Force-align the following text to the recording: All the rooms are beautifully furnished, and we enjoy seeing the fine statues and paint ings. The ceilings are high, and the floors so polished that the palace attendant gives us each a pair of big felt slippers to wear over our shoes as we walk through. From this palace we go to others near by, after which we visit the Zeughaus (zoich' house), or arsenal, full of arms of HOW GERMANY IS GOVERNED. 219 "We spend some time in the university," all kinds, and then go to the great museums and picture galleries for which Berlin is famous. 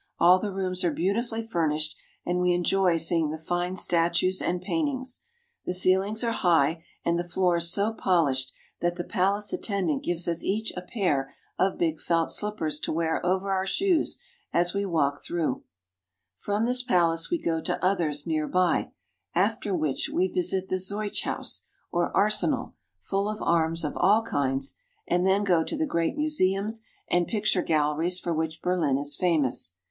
All 0.17 0.39
the 0.39 0.51
rooms 0.51 0.83
are 0.83 0.91
beautifully 0.91 1.43
furnished, 1.43 1.95
and 2.25 2.39
we 2.39 2.53
enjoy 2.55 2.97
seeing 2.97 3.29
the 3.29 3.37
fine 3.37 3.75
statues 3.75 4.41
and 4.41 4.59
paint 4.59 4.89
ings. 4.89 5.21
The 5.67 5.75
ceilings 5.75 6.23
are 6.23 6.31
high, 6.31 6.83
and 7.05 7.19
the 7.19 7.23
floors 7.23 7.69
so 7.71 7.93
polished 7.93 8.51
that 8.79 8.95
the 8.95 9.03
palace 9.03 9.53
attendant 9.53 10.03
gives 10.03 10.27
us 10.27 10.43
each 10.43 10.71
a 10.75 10.81
pair 10.81 11.35
of 11.59 11.77
big 11.77 11.99
felt 12.01 12.31
slippers 12.31 12.79
to 12.79 12.91
wear 12.91 13.23
over 13.23 13.51
our 13.51 13.67
shoes 13.67 14.17
as 14.51 14.73
we 14.73 14.85
walk 14.87 15.23
through. 15.23 15.61
From 16.35 16.65
this 16.65 16.81
palace 16.81 17.29
we 17.29 17.37
go 17.39 17.61
to 17.61 17.85
others 17.85 18.25
near 18.25 18.47
by, 18.47 18.93
after 19.35 19.71
which 19.75 20.09
we 20.09 20.27
visit 20.27 20.67
the 20.67 20.79
Zeughaus 20.79 21.11
(zoich' 21.11 21.23
house), 21.25 21.63
or 21.91 22.17
arsenal, 22.17 22.73
full 23.01 23.29
of 23.29 23.39
arms 23.43 23.83
of 23.83 23.93
HOW 23.93 24.21
GERMANY 24.23 24.23
IS 24.23 24.31
GOVERNED. 24.31 24.31
219 24.31 24.33
"We 24.33 24.33
spend 24.33 24.33
some 24.33 24.45
time 24.49 24.49
in 24.49 24.49
the 24.49 24.49
university," 24.49 24.49
all 24.49 24.49
kinds, 24.49 24.75
and 25.07 25.25
then 25.27 25.43
go 25.43 25.63
to 25.63 25.77
the 25.77 25.85
great 25.85 26.17
museums 26.17 26.81
and 27.07 27.27
picture 27.27 27.61
galleries 27.61 28.19
for 28.19 28.33
which 28.33 28.61
Berlin 28.63 28.97
is 28.97 29.15
famous. 29.15 29.75